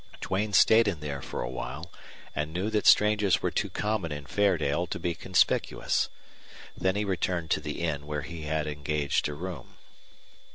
Duane 0.19 0.51
stayed 0.51 0.87
in 0.87 0.99
there 0.99 1.21
for 1.21 1.43
a 1.43 1.47
while, 1.47 1.91
and 2.35 2.51
knew 2.51 2.71
that 2.71 2.87
strangers 2.87 3.43
were 3.43 3.51
too 3.51 3.69
common 3.69 4.11
in 4.11 4.25
Fairdale 4.25 4.87
to 4.87 4.97
be 4.97 5.13
conspicuous. 5.13 6.09
Then 6.75 6.95
he 6.95 7.05
returned 7.05 7.51
to 7.51 7.59
the 7.61 7.81
inn 7.81 8.07
where 8.07 8.23
he 8.23 8.41
had 8.45 8.65
engaged 8.65 9.27
a 9.27 9.35
room. 9.35 9.77